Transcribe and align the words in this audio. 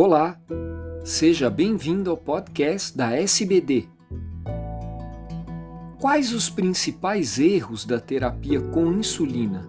Olá, 0.00 0.38
seja 1.04 1.50
bem-vindo 1.50 2.08
ao 2.08 2.16
podcast 2.16 2.96
da 2.96 3.16
SBD. 3.16 3.88
Quais 5.98 6.32
os 6.32 6.48
principais 6.48 7.40
erros 7.40 7.84
da 7.84 7.98
terapia 7.98 8.60
com 8.60 8.92
insulina? 8.92 9.68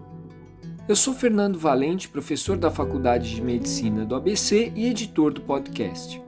Eu 0.88 0.96
sou 0.96 1.16
Fernando 1.16 1.58
Valente, 1.58 2.08
professor 2.08 2.58
da 2.58 2.70
Faculdade 2.70 3.34
de 3.34 3.42
Medicina 3.42 4.06
do 4.06 4.14
ABC 4.14 4.72
e 4.76 4.86
editor 4.86 5.34
do 5.34 5.42
podcast. 5.42 6.22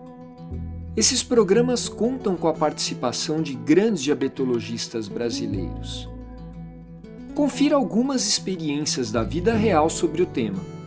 Esses 0.97 1.21
programas 1.21 1.87
contam 1.87 2.35
com 2.35 2.47
a 2.47 2.53
participação 2.53 3.39
de 3.39 3.53
grandes 3.53 4.01
diabetologistas 4.01 5.07
brasileiros. 5.07 6.09
Confira 7.35 7.75
algumas 7.75 8.27
experiências 8.27 9.11
da 9.11 9.21
vida 9.21 9.53
real 9.53 9.91
sobre 9.91 10.23
o 10.23 10.25
tema. 10.25 10.80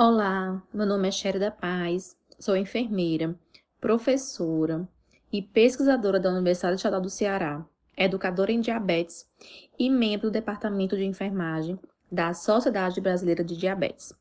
Olá, 0.00 0.62
meu 0.72 0.86
nome 0.86 1.08
é 1.08 1.10
Sherry 1.10 1.40
da 1.40 1.50
Paz, 1.50 2.16
sou 2.38 2.56
enfermeira, 2.56 3.34
professora 3.80 4.88
e 5.32 5.42
pesquisadora 5.42 6.20
da 6.20 6.30
Universidade 6.30 6.76
Estadual 6.76 7.02
do 7.02 7.10
Ceará, 7.10 7.66
educadora 7.96 8.52
em 8.52 8.60
diabetes 8.60 9.28
e 9.76 9.90
membro 9.90 10.28
do 10.28 10.32
Departamento 10.32 10.96
de 10.96 11.04
Enfermagem 11.04 11.76
da 12.12 12.32
Sociedade 12.32 13.00
Brasileira 13.00 13.42
de 13.42 13.56
Diabetes. 13.56 14.14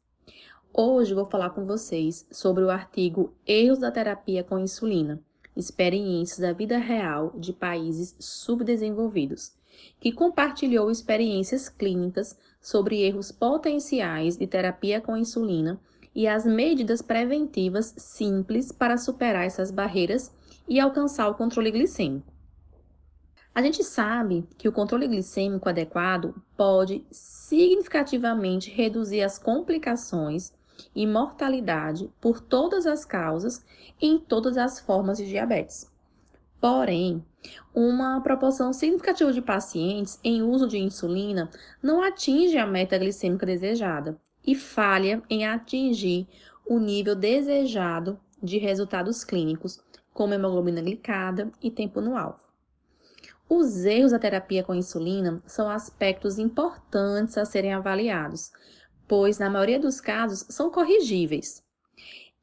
Hoje 0.74 1.14
vou 1.14 1.28
falar 1.28 1.52
com 1.52 1.64
vocês 1.64 2.28
sobre 2.32 2.64
o 2.64 2.72
artigo 2.72 3.36
Erros 3.46 3.78
da 3.78 3.92
Terapia 3.92 4.44
com 4.44 4.58
Insulina, 4.58 5.22
experiências 5.56 6.40
da 6.40 6.54
vida 6.54 6.80
real 6.80 7.36
de 7.38 7.54
países 7.54 8.16
subdesenvolvidos, 8.20 9.54
que 10.00 10.12
compartilhou 10.12 10.90
experiências 10.90 11.70
clínicas 11.70 12.36
sobre 12.68 13.02
erros 13.02 13.32
potenciais 13.32 14.36
de 14.36 14.46
terapia 14.46 15.00
com 15.00 15.16
insulina 15.16 15.80
e 16.14 16.28
as 16.28 16.46
medidas 16.46 17.02
preventivas 17.02 17.94
simples 17.96 18.74
para 18.74 18.98
superar 18.98 19.46
essas 19.46 19.72
barreiras 19.72 20.34
e 20.68 20.78
alcançar 20.78 21.30
o 21.30 21.36
controle 21.36 21.72
glicêmico. 21.72 22.28
A 23.56 23.62
gente 23.62 23.86
sabe 23.86 24.46
que 24.58 24.68
o 24.68 24.72
controle 24.74 25.08
glicêmico 25.08 25.70
adequado 25.70 26.36
pode 26.58 27.06
significativamente 27.10 28.70
reduzir 28.70 29.22
as 29.22 29.40
complicações 29.40 30.52
e 30.94 31.08
mortalidade 31.08 32.12
por 32.20 32.42
todas 32.42 32.86
as 32.86 33.06
causas 33.06 33.64
em 34.02 34.20
todas 34.20 34.58
as 34.58 34.78
formas 34.78 35.18
de 35.18 35.26
diabetes. 35.26 35.90
Porém, 36.60 37.24
uma 37.74 38.20
proporção 38.22 38.74
significativa 38.74 39.32
de 39.32 39.42
pacientes 39.42 40.20
em 40.24 40.42
uso 40.42 40.68
de 40.68 40.78
insulina 40.78 41.50
não 41.82 42.02
atinge 42.02 42.58
a 42.58 42.66
meta 42.66 42.98
glicêmica 42.98 43.46
desejada 43.46 44.20
e 44.46 44.56
falha 44.56 45.22
em 45.30 45.46
atingir 45.46 46.28
o 46.66 46.80
nível 46.80 47.16
desejado 47.16 48.20
de 48.42 48.58
resultados 48.58 49.24
clínicos, 49.24 49.80
como 50.14 50.34
hemoglobina 50.34 50.82
glicada 50.82 51.52
e 51.62 51.70
tempo 51.70 52.02
no 52.02 52.18
alvo. 52.18 52.48
Os 53.50 53.86
erros 53.86 54.12
da 54.12 54.20
terapia 54.20 54.64
com 54.64 54.74
insulina 54.74 55.42
são 55.46 55.70
aspectos 55.70 56.38
importantes 56.38 57.38
a 57.38 57.46
serem 57.46 57.74
avaliados, 57.74 58.52
pois, 59.08 59.38
na 59.38 59.50
maioria 59.50 59.80
dos 59.80 60.02
casos, 60.02 60.46
são 60.50 60.70
corrigíveis. 60.70 61.64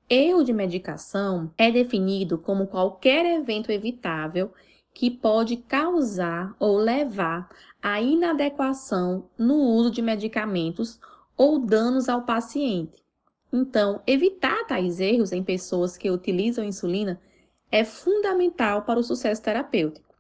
Erro 0.09 0.45
de 0.45 0.53
medicação 0.53 1.51
é 1.57 1.71
definido 1.71 2.37
como 2.37 2.67
qualquer 2.67 3.25
evento 3.25 3.73
evitável 3.73 4.53
que 4.93 5.11
pode 5.11 5.57
causar 5.57 6.55
ou 6.59 6.77
levar 6.77 7.49
à 7.83 8.01
inadequação 8.01 9.29
no 9.37 9.57
uso 9.57 9.91
de 9.91 10.03
medicamentos 10.03 11.01
ou 11.37 11.59
danos 11.59 12.09
ao 12.09 12.23
paciente. 12.23 13.03
Então, 13.51 14.03
evitar 14.07 14.67
tais 14.67 15.01
erros 15.01 15.33
em 15.33 15.43
pessoas 15.43 15.97
que 15.97 16.11
utilizam 16.11 16.65
insulina 16.65 17.21
é 17.71 17.83
fundamental 17.83 18.83
para 18.83 19.01
o 19.01 19.03
sucesso 19.03 19.43
terapêutico. 19.43 20.15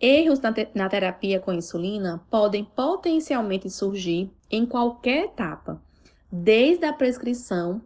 Erros 0.00 0.38
na, 0.38 0.52
te 0.52 0.68
na 0.72 0.88
terapia 0.88 1.40
com 1.40 1.52
insulina 1.52 2.24
podem 2.30 2.64
potencialmente 2.64 3.68
surgir 3.68 4.30
em 4.48 4.64
qualquer 4.64 5.24
etapa, 5.24 5.82
desde 6.30 6.84
a 6.84 6.92
prescrição 6.92 7.82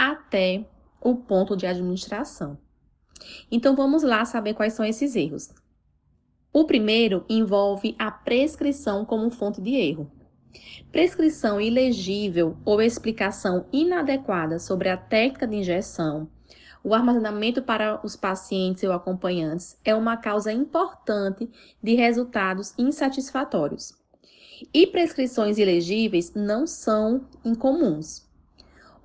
até 0.00 0.64
o 0.98 1.14
ponto 1.14 1.54
de 1.54 1.66
administração. 1.66 2.56
Então 3.50 3.76
vamos 3.76 4.02
lá 4.02 4.24
saber 4.24 4.54
quais 4.54 4.72
são 4.72 4.84
esses 4.84 5.14
erros. 5.14 5.50
O 6.50 6.64
primeiro 6.64 7.24
envolve 7.28 7.94
a 7.98 8.10
prescrição 8.10 9.04
como 9.04 9.30
fonte 9.30 9.60
de 9.60 9.74
erro. 9.74 10.10
Prescrição 10.90 11.60
ilegível 11.60 12.56
ou 12.64 12.80
explicação 12.80 13.66
inadequada 13.70 14.58
sobre 14.58 14.88
a 14.88 14.96
técnica 14.96 15.46
de 15.46 15.56
injeção, 15.56 16.28
o 16.82 16.94
armazenamento 16.94 17.60
para 17.60 18.00
os 18.02 18.16
pacientes 18.16 18.82
ou 18.84 18.92
acompanhantes 18.92 19.78
é 19.84 19.94
uma 19.94 20.16
causa 20.16 20.50
importante 20.50 21.48
de 21.82 21.94
resultados 21.94 22.72
insatisfatórios. 22.78 23.92
E 24.72 24.86
prescrições 24.86 25.58
ilegíveis 25.58 26.32
não 26.34 26.66
são 26.66 27.26
incomuns. 27.44 28.29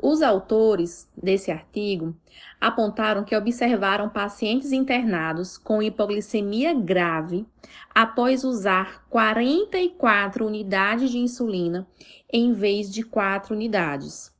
Os 0.02 0.22
autores 0.22 1.10
desse 1.16 1.52
artigo 1.52 2.16
apontaram 2.60 3.24
que 3.24 3.36
observaram 3.36 4.10
pacientes 4.10 4.72
internados 4.72 5.58
com 5.58 5.82
hipoglicemia 5.82 6.74
grave 6.74 7.46
após 7.94 8.44
usar 8.44 9.06
44 9.10 10.46
unidades 10.46 11.10
de 11.10 11.18
insulina 11.18 11.88
em 12.32 12.54
vez 12.54 12.92
de 12.92 13.04
4 13.04 13.56
unidades 13.56 14.34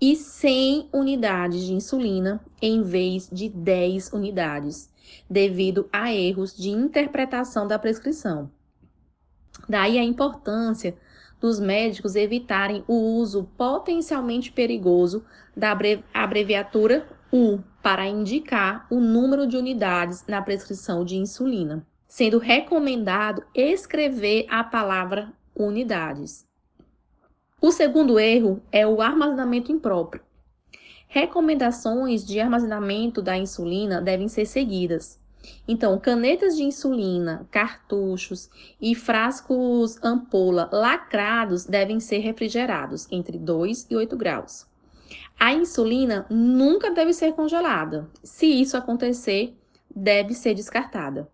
e 0.00 0.16
100 0.16 0.90
unidades 0.92 1.64
de 1.64 1.72
insulina 1.72 2.44
em 2.60 2.82
vez 2.82 3.28
de 3.30 3.48
10 3.48 4.12
unidades, 4.12 4.90
devido 5.30 5.88
a 5.92 6.12
erros 6.12 6.54
de 6.56 6.70
interpretação 6.70 7.66
da 7.66 7.78
prescrição. 7.78 8.50
Daí 9.68 9.98
a 9.98 10.04
importância 10.04 10.96
dos 11.40 11.60
médicos 11.60 12.16
evitarem 12.16 12.84
o 12.88 12.94
uso 12.94 13.48
potencialmente 13.56 14.50
perigoso 14.50 15.24
da 15.56 15.76
abreviatura 16.12 17.06
U 17.32 17.58
para 17.82 18.06
indicar 18.06 18.86
o 18.90 19.00
número 19.00 19.46
de 19.46 19.56
unidades 19.56 20.24
na 20.26 20.40
prescrição 20.40 21.04
de 21.04 21.16
insulina, 21.16 21.86
sendo 22.06 22.38
recomendado 22.38 23.44
escrever 23.54 24.46
a 24.48 24.64
palavra 24.64 25.32
unidades. 25.54 26.46
O 27.60 27.72
segundo 27.72 28.18
erro 28.18 28.62
é 28.70 28.86
o 28.86 29.00
armazenamento 29.00 29.72
impróprio. 29.72 30.22
Recomendações 31.08 32.24
de 32.24 32.38
armazenamento 32.40 33.22
da 33.22 33.36
insulina 33.36 34.00
devem 34.00 34.28
ser 34.28 34.46
seguidas, 34.46 35.20
então, 35.68 35.98
canetas 35.98 36.56
de 36.56 36.62
insulina, 36.62 37.46
cartuchos 37.50 38.48
e 38.80 38.94
frascos 38.94 39.98
ampola 40.02 40.68
lacrados 40.72 41.64
devem 41.64 42.00
ser 42.00 42.18
refrigerados 42.18 43.06
entre 43.10 43.38
2 43.38 43.86
e 43.90 43.96
8 43.96 44.16
graus. 44.16 44.66
A 45.38 45.52
insulina 45.52 46.26
nunca 46.30 46.90
deve 46.90 47.12
ser 47.12 47.32
congelada. 47.32 48.08
Se 48.22 48.46
isso 48.46 48.76
acontecer, 48.76 49.56
deve 49.94 50.34
ser 50.34 50.54
descartada. 50.54 51.30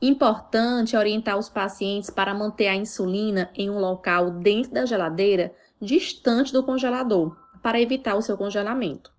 Importante 0.00 0.96
orientar 0.96 1.38
os 1.38 1.48
pacientes 1.48 2.10
para 2.10 2.34
manter 2.34 2.68
a 2.68 2.74
insulina 2.74 3.50
em 3.54 3.68
um 3.68 3.78
local 3.78 4.30
dentro 4.30 4.72
da 4.72 4.86
geladeira, 4.86 5.54
distante 5.80 6.52
do 6.52 6.62
congelador, 6.62 7.36
para 7.62 7.80
evitar 7.80 8.16
o 8.16 8.22
seu 8.22 8.36
congelamento. 8.36 9.12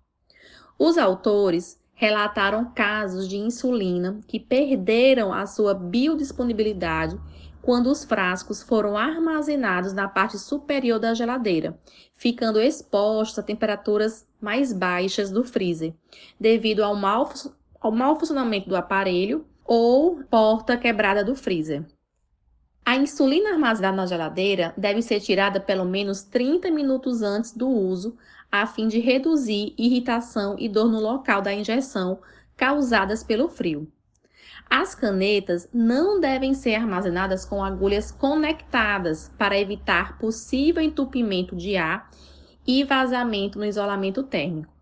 Os 0.78 0.98
autores 0.98 1.79
relataram 2.00 2.64
casos 2.74 3.28
de 3.28 3.36
insulina 3.36 4.20
que 4.26 4.40
perderam 4.40 5.34
a 5.34 5.44
sua 5.44 5.74
biodisponibilidade 5.74 7.20
quando 7.60 7.88
os 7.88 8.04
frascos 8.04 8.62
foram 8.62 8.96
armazenados 8.96 9.92
na 9.92 10.08
parte 10.08 10.38
superior 10.38 10.98
da 10.98 11.12
geladeira, 11.12 11.78
ficando 12.16 12.58
expostos 12.58 13.38
a 13.38 13.42
temperaturas 13.42 14.26
mais 14.40 14.72
baixas 14.72 15.30
do 15.30 15.44
freezer, 15.44 15.92
devido 16.40 16.82
ao 16.82 16.96
mau, 16.96 17.30
ao 17.78 17.92
mau 17.92 18.18
funcionamento 18.18 18.66
do 18.66 18.76
aparelho 18.76 19.44
ou 19.62 20.24
porta 20.30 20.78
quebrada 20.78 21.22
do 21.22 21.36
freezer. 21.36 21.84
A 22.90 22.96
insulina 22.96 23.50
armazenada 23.50 23.96
na 23.96 24.04
geladeira 24.04 24.74
deve 24.76 25.00
ser 25.00 25.20
tirada 25.20 25.60
pelo 25.60 25.84
menos 25.84 26.24
30 26.24 26.72
minutos 26.72 27.22
antes 27.22 27.52
do 27.52 27.68
uso, 27.68 28.16
a 28.50 28.66
fim 28.66 28.88
de 28.88 28.98
reduzir 28.98 29.72
irritação 29.78 30.56
e 30.58 30.68
dor 30.68 30.90
no 30.90 30.98
local 30.98 31.40
da 31.40 31.54
injeção 31.54 32.18
causadas 32.56 33.22
pelo 33.22 33.48
frio. 33.48 33.86
As 34.68 34.92
canetas 34.92 35.68
não 35.72 36.18
devem 36.18 36.52
ser 36.52 36.74
armazenadas 36.74 37.44
com 37.44 37.62
agulhas 37.62 38.10
conectadas 38.10 39.30
para 39.38 39.56
evitar 39.56 40.18
possível 40.18 40.82
entupimento 40.82 41.54
de 41.54 41.76
ar 41.76 42.10
e 42.66 42.82
vazamento 42.82 43.56
no 43.56 43.64
isolamento 43.64 44.24
térmico. 44.24 44.79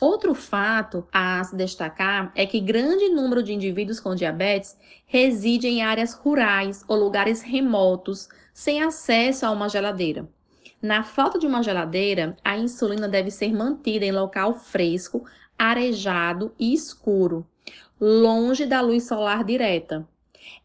Outro 0.00 0.34
fato 0.34 1.06
a 1.12 1.42
se 1.44 1.54
destacar 1.54 2.32
é 2.34 2.44
que 2.44 2.58
grande 2.58 3.08
número 3.10 3.44
de 3.44 3.52
indivíduos 3.52 4.00
com 4.00 4.12
diabetes 4.12 4.76
reside 5.06 5.68
em 5.68 5.82
áreas 5.82 6.14
rurais 6.14 6.84
ou 6.88 6.96
lugares 6.96 7.42
remotos, 7.42 8.28
sem 8.52 8.82
acesso 8.82 9.46
a 9.46 9.52
uma 9.52 9.68
geladeira. 9.68 10.28
Na 10.82 11.04
falta 11.04 11.38
de 11.38 11.46
uma 11.46 11.62
geladeira, 11.62 12.36
a 12.44 12.58
insulina 12.58 13.08
deve 13.08 13.30
ser 13.30 13.54
mantida 13.54 14.04
em 14.04 14.10
local 14.10 14.54
fresco, 14.54 15.24
arejado 15.56 16.52
e 16.58 16.74
escuro, 16.74 17.46
longe 18.00 18.66
da 18.66 18.80
luz 18.80 19.06
solar 19.06 19.44
direta. 19.44 20.06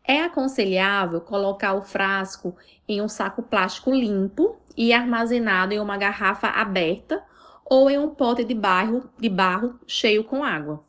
É 0.04 0.24
aconselhável 0.24 1.22
colocar 1.22 1.76
o 1.76 1.84
frasco 1.84 2.56
em 2.88 3.00
um 3.00 3.08
saco 3.08 3.44
plástico 3.44 3.92
limpo 3.92 4.58
e 4.76 4.92
armazenado 4.92 5.72
em 5.72 5.80
uma 5.80 5.98
garrafa 5.98 6.48
aberta 6.48 7.24
ou 7.70 7.90
em 7.90 8.00
um 8.00 8.10
pote 8.10 8.44
de 8.44 8.56
barro, 8.56 9.10
de 9.18 9.30
barro 9.30 9.80
cheio 9.86 10.24
com 10.24 10.44
água. 10.44 10.84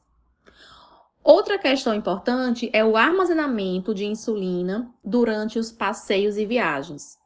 Outra 1.22 1.58
questão 1.58 1.94
importante 1.94 2.70
é 2.72 2.82
o 2.82 2.96
armazenamento 2.96 3.94
de 3.94 4.06
insulina 4.06 4.90
durante 5.04 5.58
os 5.58 5.70
passeios 5.70 6.38
e 6.38 6.46
viagens. 6.46 7.18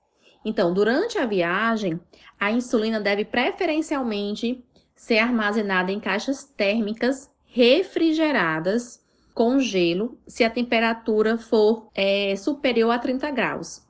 Então, 0.44 0.74
durante 0.74 1.16
a 1.16 1.24
viagem, 1.24 2.00
a 2.38 2.50
insulina 2.50 3.00
deve 3.00 3.24
preferencialmente 3.24 4.62
ser 4.96 5.18
armazenada 5.18 5.92
em 5.92 6.00
caixas 6.00 6.44
térmicas 6.44 7.30
refrigeradas 7.46 9.00
com 9.32 9.60
gelo 9.60 10.18
se 10.26 10.44
a 10.44 10.50
temperatura 10.50 11.38
for 11.38 11.88
é, 11.94 12.34
superior 12.36 12.90
a 12.90 12.98
30 12.98 13.30
graus. 13.30 13.82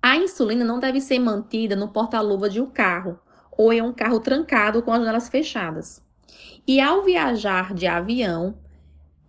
A 0.00 0.16
insulina 0.16 0.64
não 0.64 0.78
deve 0.78 1.00
ser 1.00 1.18
mantida 1.18 1.76
no 1.76 1.88
porta-luva 1.88 2.48
de 2.48 2.60
um 2.60 2.66
carro 2.66 3.18
ou 3.56 3.72
em 3.72 3.82
um 3.82 3.92
carro 3.92 4.20
trancado 4.20 4.82
com 4.82 4.92
as 4.92 4.98
janelas 4.98 5.28
fechadas. 5.28 6.02
E 6.66 6.80
ao 6.80 7.02
viajar 7.02 7.74
de 7.74 7.86
avião, 7.86 8.54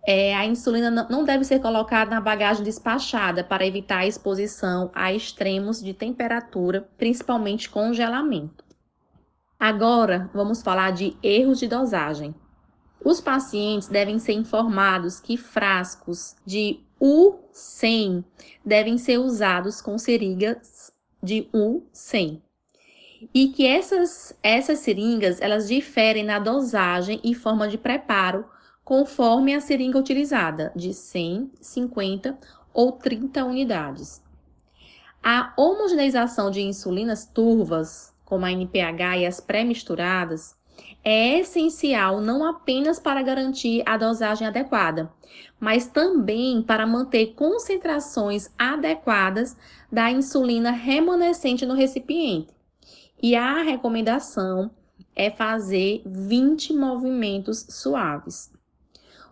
é, 0.06 0.34
a 0.34 0.44
insulina 0.44 0.90
não 0.90 1.24
deve 1.24 1.44
ser 1.44 1.60
colocada 1.60 2.10
na 2.10 2.20
bagagem 2.20 2.62
despachada 2.62 3.42
para 3.42 3.66
evitar 3.66 3.98
a 3.98 4.06
exposição 4.06 4.90
a 4.94 5.12
extremos 5.12 5.82
de 5.82 5.94
temperatura, 5.94 6.88
principalmente 6.98 7.70
congelamento. 7.70 8.64
Agora, 9.58 10.30
vamos 10.34 10.62
falar 10.62 10.92
de 10.92 11.16
erros 11.22 11.58
de 11.58 11.66
dosagem. 11.66 12.34
Os 13.02 13.20
pacientes 13.20 13.88
devem 13.88 14.18
ser 14.18 14.32
informados 14.32 15.20
que 15.20 15.36
frascos 15.36 16.36
de 16.44 16.80
U100 17.00 18.24
devem 18.64 18.98
ser 18.98 19.18
usados 19.18 19.80
com 19.80 19.98
seringas 19.98 20.92
de 21.22 21.48
U100 21.52 22.40
e 23.32 23.48
que 23.48 23.66
essas, 23.66 24.36
essas 24.42 24.80
seringas 24.80 25.40
elas 25.40 25.68
diferem 25.68 26.24
na 26.24 26.38
dosagem 26.38 27.20
e 27.22 27.34
forma 27.34 27.68
de 27.68 27.78
preparo 27.78 28.44
conforme 28.84 29.54
a 29.54 29.60
seringa 29.60 29.98
utilizada, 29.98 30.72
de 30.76 30.92
100, 30.92 31.50
50 31.60 32.38
ou 32.72 32.92
30 32.92 33.44
unidades. 33.44 34.22
A 35.22 35.54
homogeneização 35.56 36.50
de 36.50 36.60
insulinas 36.60 37.24
turvas, 37.24 38.14
como 38.24 38.44
a 38.44 38.52
NPH 38.52 39.18
e 39.18 39.26
as 39.26 39.40
pré-misturadas, 39.40 40.54
é 41.02 41.38
essencial 41.38 42.20
não 42.20 42.44
apenas 42.44 42.98
para 42.98 43.22
garantir 43.22 43.82
a 43.86 43.96
dosagem 43.96 44.46
adequada, 44.46 45.10
mas 45.58 45.86
também 45.86 46.62
para 46.62 46.86
manter 46.86 47.34
concentrações 47.34 48.50
adequadas 48.58 49.56
da 49.90 50.10
insulina 50.10 50.70
remanescente 50.70 51.64
no 51.64 51.74
recipiente. 51.74 52.53
E 53.22 53.34
a 53.34 53.62
recomendação 53.62 54.70
é 55.14 55.30
fazer 55.30 56.02
20 56.04 56.72
movimentos 56.72 57.66
suaves. 57.70 58.52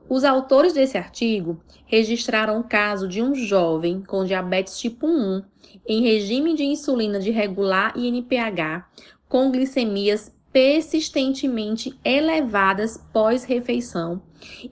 Os 0.08 0.24
autores 0.24 0.72
desse 0.72 0.98
artigo 0.98 1.60
registraram 1.86 2.60
o 2.60 2.64
caso 2.64 3.08
de 3.08 3.22
um 3.22 3.34
jovem 3.34 4.02
com 4.02 4.24
diabetes 4.24 4.78
tipo 4.78 5.06
1 5.06 5.42
em 5.86 6.02
regime 6.02 6.54
de 6.54 6.64
insulina 6.64 7.18
de 7.18 7.30
regular 7.30 7.92
e 7.96 8.08
NPH 8.08 8.86
com 9.28 9.50
glicemias 9.50 10.34
persistentemente 10.52 11.98
elevadas 12.04 12.98
pós-refeição 13.12 14.20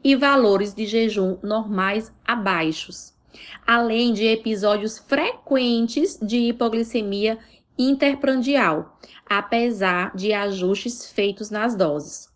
e 0.04 0.14
valores 0.14 0.74
de 0.74 0.84
jejum 0.84 1.38
normais 1.42 2.12
abaixos, 2.24 3.14
além 3.66 4.12
de 4.12 4.26
episódios 4.26 4.98
frequentes 4.98 6.18
de 6.20 6.48
hipoglicemia 6.48 7.38
interprandial, 7.88 8.98
apesar 9.24 10.14
de 10.14 10.32
ajustes 10.34 11.10
feitos 11.10 11.50
nas 11.50 11.74
doses. 11.74 12.28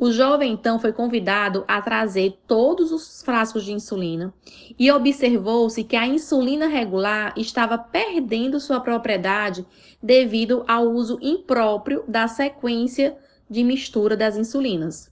O 0.00 0.12
jovem 0.12 0.52
então 0.52 0.78
foi 0.78 0.92
convidado 0.92 1.64
a 1.66 1.82
trazer 1.82 2.38
todos 2.46 2.92
os 2.92 3.20
frascos 3.20 3.64
de 3.64 3.72
insulina 3.72 4.32
e 4.78 4.90
observou-se 4.92 5.82
que 5.82 5.96
a 5.96 6.06
insulina 6.06 6.68
regular 6.68 7.34
estava 7.36 7.76
perdendo 7.76 8.60
sua 8.60 8.80
propriedade 8.80 9.66
devido 10.00 10.64
ao 10.68 10.84
uso 10.84 11.18
impróprio 11.20 12.04
da 12.06 12.28
sequência 12.28 13.18
de 13.50 13.64
mistura 13.64 14.16
das 14.16 14.36
insulinas. 14.36 15.10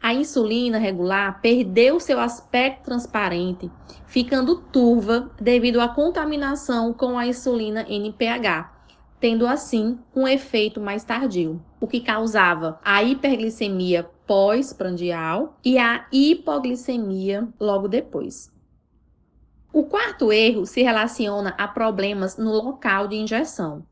A 0.00 0.14
insulina 0.14 0.78
regular 0.78 1.40
perdeu 1.42 1.98
seu 1.98 2.20
aspecto 2.20 2.84
transparente, 2.84 3.70
ficando 4.06 4.60
turva 4.60 5.30
devido 5.40 5.80
à 5.80 5.88
contaminação 5.88 6.92
com 6.92 7.18
a 7.18 7.26
insulina 7.26 7.84
NPH, 7.88 8.79
tendo 9.20 9.46
assim 9.46 9.98
um 10.16 10.26
efeito 10.26 10.80
mais 10.80 11.04
tardio, 11.04 11.62
o 11.78 11.86
que 11.86 12.00
causava 12.00 12.80
a 12.82 13.02
hiperglicemia 13.02 14.08
pós-prandial 14.26 15.58
e 15.64 15.78
a 15.78 16.06
hipoglicemia 16.10 17.46
logo 17.60 17.86
depois. 17.86 18.50
O 19.72 19.84
quarto 19.84 20.32
erro 20.32 20.66
se 20.66 20.82
relaciona 20.82 21.50
a 21.50 21.68
problemas 21.68 22.36
no 22.36 22.50
local 22.50 23.06
de 23.06 23.16
injeção. 23.16 23.84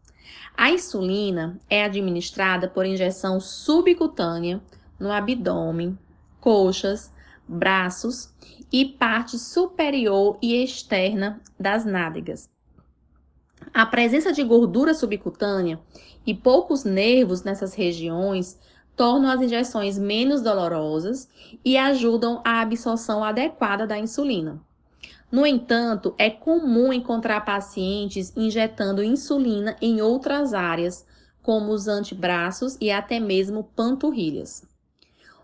A 0.56 0.70
insulina 0.70 1.60
é 1.70 1.84
administrada 1.84 2.68
por 2.68 2.84
injeção 2.84 3.38
subcutânea 3.38 4.60
no 4.98 5.12
abdômen, 5.12 5.96
coxas, 6.40 7.12
braços 7.46 8.34
e 8.72 8.84
parte 8.84 9.38
superior 9.38 10.36
e 10.42 10.62
externa 10.62 11.40
das 11.58 11.84
nádegas. 11.84 12.48
A 13.72 13.86
presença 13.86 14.32
de 14.32 14.42
gordura 14.42 14.94
subcutânea 14.94 15.80
e 16.26 16.34
poucos 16.34 16.84
nervos 16.84 17.42
nessas 17.42 17.74
regiões 17.74 18.58
tornam 18.96 19.30
as 19.30 19.40
injeções 19.40 19.96
menos 19.96 20.42
dolorosas 20.42 21.28
e 21.64 21.76
ajudam 21.76 22.42
a 22.44 22.60
absorção 22.60 23.22
adequada 23.22 23.86
da 23.86 23.98
insulina. 23.98 24.60
No 25.30 25.46
entanto, 25.46 26.14
é 26.18 26.30
comum 26.30 26.92
encontrar 26.92 27.44
pacientes 27.44 28.32
injetando 28.36 29.02
insulina 29.02 29.76
em 29.80 30.00
outras 30.00 30.54
áreas, 30.54 31.06
como 31.42 31.72
os 31.72 31.86
antebraços 31.86 32.76
e 32.80 32.90
até 32.90 33.20
mesmo 33.20 33.64
panturrilhas. 33.76 34.66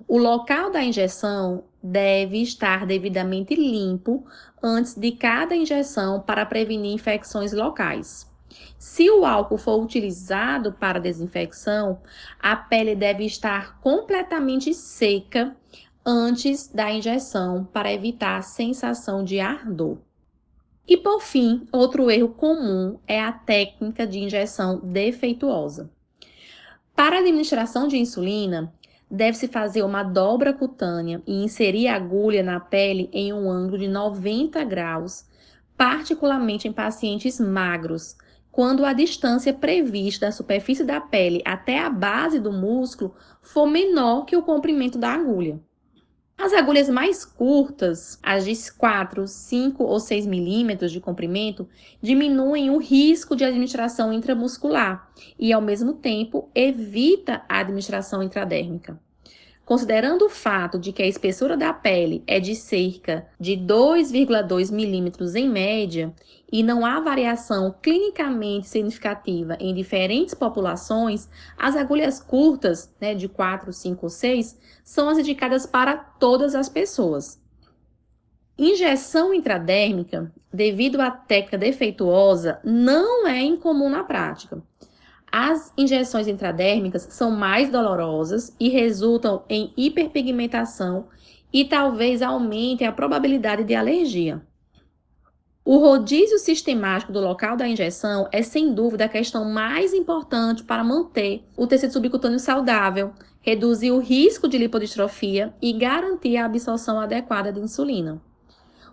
O 0.06 0.18
local 0.18 0.70
da 0.70 0.82
injeção 0.82 1.64
deve 1.82 2.42
estar 2.42 2.86
devidamente 2.86 3.54
limpo 3.54 4.24
antes 4.62 4.94
de 4.94 5.12
cada 5.12 5.56
injeção 5.56 6.20
para 6.20 6.46
prevenir 6.46 6.92
infecções 6.92 7.52
locais. 7.52 8.30
Se 8.78 9.10
o 9.10 9.24
álcool 9.24 9.58
for 9.58 9.82
utilizado 9.82 10.72
para 10.72 11.00
desinfecção, 11.00 12.00
a 12.38 12.54
pele 12.54 12.94
deve 12.94 13.24
estar 13.24 13.80
completamente 13.80 14.72
seca 14.74 15.56
antes 16.04 16.68
da 16.68 16.92
injeção 16.92 17.64
para 17.64 17.92
evitar 17.92 18.36
a 18.36 18.42
sensação 18.42 19.24
de 19.24 19.40
ardor. 19.40 19.98
E 20.86 20.98
por 20.98 21.20
fim, 21.22 21.66
outro 21.72 22.10
erro 22.10 22.28
comum 22.28 22.98
é 23.06 23.20
a 23.20 23.32
técnica 23.32 24.06
de 24.06 24.18
injeção 24.18 24.80
defeituosa. 24.80 25.90
Para 26.94 27.16
a 27.16 27.20
administração 27.20 27.88
de 27.88 27.96
insulina, 27.96 28.72
deve-se 29.14 29.46
fazer 29.46 29.82
uma 29.82 30.02
dobra 30.02 30.52
cutânea 30.52 31.22
e 31.26 31.44
inserir 31.44 31.86
a 31.88 31.94
agulha 31.94 32.42
na 32.42 32.58
pele 32.58 33.08
em 33.12 33.32
um 33.32 33.48
ângulo 33.48 33.78
de 33.78 33.86
90 33.86 34.62
graus, 34.64 35.24
particularmente 35.76 36.66
em 36.66 36.72
pacientes 36.72 37.38
magros, 37.38 38.16
quando 38.50 38.84
a 38.84 38.92
distância 38.92 39.52
prevista 39.52 40.26
da 40.26 40.32
superfície 40.32 40.84
da 40.84 41.00
pele 41.00 41.42
até 41.44 41.80
a 41.80 41.88
base 41.88 42.38
do 42.40 42.52
músculo 42.52 43.14
for 43.40 43.66
menor 43.66 44.24
que 44.24 44.36
o 44.36 44.42
comprimento 44.42 44.98
da 44.98 45.12
agulha. 45.14 45.60
As 46.36 46.52
agulhas 46.52 46.88
mais 46.88 47.24
curtas, 47.24 48.18
as 48.20 48.44
de 48.44 48.72
4, 48.72 49.26
5 49.26 49.84
ou 49.84 50.00
6 50.00 50.26
milímetros 50.26 50.90
de 50.90 51.00
comprimento, 51.00 51.68
diminuem 52.02 52.70
o 52.70 52.78
risco 52.78 53.36
de 53.36 53.44
administração 53.44 54.12
intramuscular 54.12 55.08
e, 55.38 55.52
ao 55.52 55.62
mesmo 55.62 55.92
tempo, 55.92 56.50
evita 56.52 57.44
a 57.48 57.60
administração 57.60 58.20
intradérmica. 58.20 59.00
Considerando 59.64 60.26
o 60.26 60.28
fato 60.28 60.78
de 60.78 60.92
que 60.92 61.02
a 61.02 61.06
espessura 61.06 61.56
da 61.56 61.72
pele 61.72 62.22
é 62.26 62.38
de 62.38 62.54
cerca 62.54 63.26
de 63.40 63.52
2,2 63.52 64.70
milímetros 64.70 65.34
em 65.34 65.48
média 65.48 66.12
e 66.52 66.62
não 66.62 66.84
há 66.84 67.00
variação 67.00 67.74
clinicamente 67.82 68.68
significativa 68.68 69.56
em 69.58 69.74
diferentes 69.74 70.34
populações, 70.34 71.30
as 71.56 71.76
agulhas 71.76 72.20
curtas, 72.20 72.94
né, 73.00 73.14
de 73.14 73.26
4, 73.26 73.72
5 73.72 74.04
ou 74.04 74.10
6, 74.10 74.58
são 74.84 75.08
as 75.08 75.16
indicadas 75.16 75.64
para 75.64 75.96
todas 75.96 76.54
as 76.54 76.68
pessoas. 76.68 77.42
Injeção 78.56 79.32
intradérmica, 79.32 80.30
devido 80.52 81.00
à 81.00 81.10
técnica 81.10 81.58
defeituosa, 81.58 82.60
não 82.62 83.26
é 83.26 83.40
incomum 83.40 83.88
na 83.88 84.04
prática. 84.04 84.62
As 85.36 85.72
injeções 85.76 86.28
intradérmicas 86.28 87.08
são 87.10 87.32
mais 87.32 87.68
dolorosas 87.68 88.54
e 88.60 88.68
resultam 88.68 89.42
em 89.48 89.72
hiperpigmentação 89.76 91.08
e 91.52 91.64
talvez 91.64 92.22
aumentem 92.22 92.86
a 92.86 92.92
probabilidade 92.92 93.64
de 93.64 93.74
alergia. 93.74 94.40
O 95.64 95.78
rodízio 95.78 96.38
sistemático 96.38 97.10
do 97.10 97.18
local 97.18 97.56
da 97.56 97.66
injeção 97.66 98.28
é 98.30 98.42
sem 98.42 98.72
dúvida 98.72 99.06
a 99.06 99.08
questão 99.08 99.44
mais 99.44 99.92
importante 99.92 100.62
para 100.62 100.84
manter 100.84 101.42
o 101.56 101.66
tecido 101.66 101.92
subcutâneo 101.92 102.38
saudável, 102.38 103.12
reduzir 103.40 103.90
o 103.90 103.98
risco 103.98 104.46
de 104.46 104.56
lipodistrofia 104.56 105.52
e 105.60 105.72
garantir 105.72 106.36
a 106.36 106.44
absorção 106.44 107.00
adequada 107.00 107.52
de 107.52 107.58
insulina. 107.58 108.22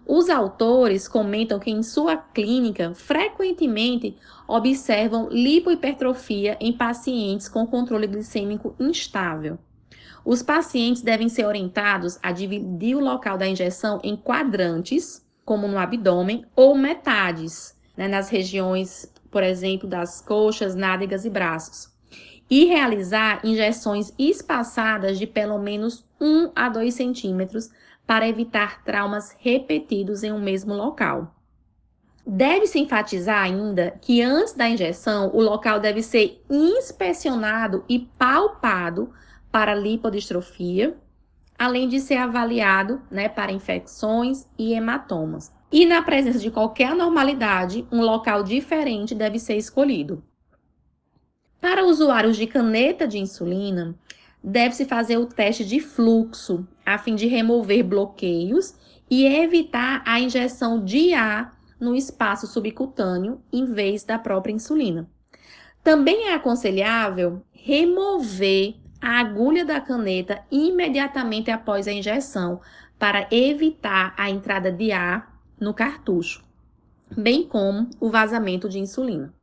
Os 0.05 0.29
autores 0.29 1.07
comentam 1.07 1.59
que 1.59 1.69
em 1.69 1.83
sua 1.83 2.17
clínica 2.17 2.93
frequentemente 2.93 4.17
observam 4.47 5.29
lipohipertrofia 5.29 6.57
em 6.59 6.73
pacientes 6.73 7.47
com 7.47 7.65
controle 7.67 8.07
glicêmico 8.07 8.75
instável. 8.79 9.57
Os 10.25 10.43
pacientes 10.43 11.01
devem 11.01 11.29
ser 11.29 11.45
orientados 11.45 12.19
a 12.21 12.31
dividir 12.31 12.95
o 12.95 12.99
local 12.99 13.37
da 13.37 13.47
injeção 13.47 13.99
em 14.03 14.15
quadrantes, 14.15 15.25
como 15.45 15.67
no 15.67 15.77
abdômen, 15.77 16.45
ou 16.55 16.75
metades, 16.75 17.75
né, 17.97 18.07
nas 18.07 18.29
regiões, 18.29 19.11
por 19.31 19.43
exemplo, 19.43 19.87
das 19.87 20.21
coxas, 20.21 20.75
nádegas 20.75 21.25
e 21.25 21.29
braços, 21.29 21.91
e 22.51 22.65
realizar 22.65 23.39
injeções 23.45 24.13
espaçadas 24.19 25.17
de 25.17 25.25
pelo 25.25 25.57
menos 25.57 26.03
1 26.19 26.51
a 26.53 26.67
2 26.67 26.93
centímetros 26.93 27.69
para 28.05 28.27
evitar 28.27 28.83
traumas 28.83 29.33
repetidos 29.39 30.21
em 30.21 30.33
um 30.33 30.39
mesmo 30.39 30.73
local. 30.73 31.33
Deve-se 32.27 32.77
enfatizar 32.77 33.41
ainda 33.41 33.97
que 34.01 34.21
antes 34.21 34.51
da 34.51 34.67
injeção, 34.67 35.31
o 35.33 35.41
local 35.41 35.79
deve 35.79 36.03
ser 36.03 36.43
inspecionado 36.49 37.85
e 37.87 37.99
palpado 37.99 39.13
para 39.49 39.73
lipodistrofia, 39.73 40.97
além 41.57 41.87
de 41.87 42.01
ser 42.01 42.17
avaliado 42.17 43.01
né, 43.09 43.29
para 43.29 43.53
infecções 43.53 44.45
e 44.57 44.73
hematomas. 44.73 45.53
E 45.71 45.85
na 45.85 46.01
presença 46.01 46.39
de 46.39 46.51
qualquer 46.51 46.91
anormalidade, 46.91 47.87
um 47.89 48.01
local 48.01 48.43
diferente 48.43 49.15
deve 49.15 49.39
ser 49.39 49.55
escolhido. 49.55 50.21
Usuários 51.91 52.37
de 52.37 52.47
caneta 52.47 53.05
de 53.05 53.17
insulina, 53.17 53.93
deve-se 54.41 54.85
fazer 54.85 55.17
o 55.17 55.25
teste 55.25 55.65
de 55.65 55.81
fluxo, 55.81 56.65
a 56.85 56.97
fim 56.97 57.15
de 57.15 57.27
remover 57.27 57.83
bloqueios 57.83 58.73
e 59.09 59.25
evitar 59.25 60.01
a 60.05 60.17
injeção 60.17 60.81
de 60.81 61.13
ar 61.13 61.53
no 61.77 61.93
espaço 61.93 62.47
subcutâneo 62.47 63.41
em 63.51 63.65
vez 63.65 64.05
da 64.05 64.17
própria 64.17 64.53
insulina. 64.53 65.05
Também 65.83 66.29
é 66.29 66.33
aconselhável 66.33 67.43
remover 67.51 68.75
a 69.01 69.19
agulha 69.19 69.65
da 69.65 69.81
caneta 69.81 70.45
imediatamente 70.49 71.51
após 71.51 71.89
a 71.89 71.91
injeção 71.91 72.61
para 72.97 73.27
evitar 73.29 74.15
a 74.17 74.29
entrada 74.29 74.71
de 74.71 74.93
ar 74.93 75.37
no 75.59 75.73
cartucho, 75.73 76.41
bem 77.17 77.43
como 77.43 77.89
o 77.99 78.09
vazamento 78.09 78.69
de 78.69 78.79
insulina. 78.79 79.33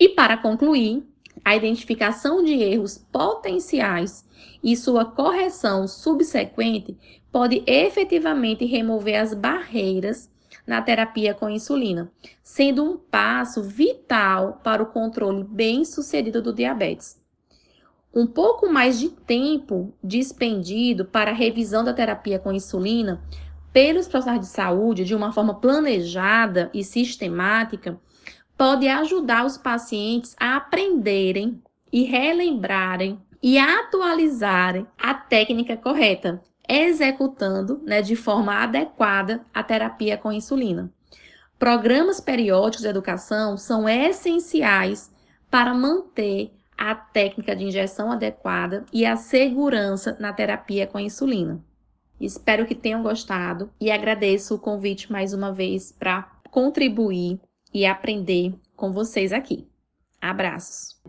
E 0.00 0.08
para 0.08 0.36
concluir, 0.36 1.06
a 1.44 1.56
identificação 1.56 2.42
de 2.42 2.54
erros 2.54 2.98
potenciais 3.12 4.24
e 4.62 4.76
sua 4.76 5.04
correção 5.04 5.86
subsequente 5.86 6.96
pode 7.30 7.62
efetivamente 7.66 8.64
remover 8.64 9.20
as 9.20 9.34
barreiras 9.34 10.30
na 10.66 10.82
terapia 10.82 11.32
com 11.32 11.48
insulina, 11.48 12.12
sendo 12.42 12.84
um 12.84 12.96
passo 12.96 13.62
vital 13.62 14.60
para 14.62 14.82
o 14.82 14.86
controle 14.86 15.42
bem-sucedido 15.44 16.42
do 16.42 16.52
diabetes. 16.52 17.18
Um 18.14 18.26
pouco 18.26 18.70
mais 18.70 18.98
de 18.98 19.08
tempo 19.08 19.94
dispendido 20.02 21.04
para 21.04 21.30
a 21.30 21.34
revisão 21.34 21.84
da 21.84 21.92
terapia 21.92 22.38
com 22.38 22.52
insulina 22.52 23.22
pelos 23.72 24.08
profissionais 24.08 24.40
de 24.40 24.52
saúde 24.52 25.04
de 25.04 25.14
uma 25.14 25.32
forma 25.32 25.54
planejada 25.54 26.70
e 26.74 26.82
sistemática 26.82 27.98
pode 28.58 28.88
ajudar 28.88 29.46
os 29.46 29.56
pacientes 29.56 30.34
a 30.38 30.56
aprenderem 30.56 31.62
e 31.92 32.02
relembrarem 32.02 33.20
e 33.40 33.56
atualizarem 33.56 34.84
a 35.00 35.14
técnica 35.14 35.76
correta, 35.76 36.42
executando 36.68 37.80
né, 37.84 38.02
de 38.02 38.16
forma 38.16 38.52
adequada 38.52 39.46
a 39.54 39.62
terapia 39.62 40.18
com 40.18 40.32
insulina. 40.32 40.92
Programas 41.56 42.20
periódicos 42.20 42.82
de 42.82 42.88
educação 42.88 43.56
são 43.56 43.88
essenciais 43.88 45.10
para 45.48 45.72
manter 45.72 46.52
a 46.76 46.96
técnica 46.96 47.54
de 47.54 47.64
injeção 47.64 48.10
adequada 48.10 48.84
e 48.92 49.06
a 49.06 49.16
segurança 49.16 50.16
na 50.18 50.32
terapia 50.32 50.86
com 50.86 50.98
insulina. 50.98 51.60
Espero 52.20 52.66
que 52.66 52.74
tenham 52.74 53.04
gostado 53.04 53.70
e 53.80 53.90
agradeço 53.90 54.56
o 54.56 54.58
convite 54.58 55.10
mais 55.10 55.32
uma 55.32 55.52
vez 55.52 55.92
para 55.92 56.22
contribuir 56.50 57.40
e 57.72 57.86
aprender 57.86 58.54
com 58.76 58.92
vocês 58.92 59.32
aqui. 59.32 59.66
Abraços! 60.20 61.00